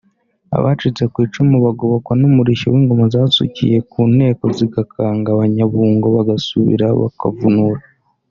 [0.57, 7.81] Abacitse ku icumu bagobokwa n’umurishyo w’ingoma zasukiye ku Nteko zigakanga Abanyabungo bagasubira bakavunura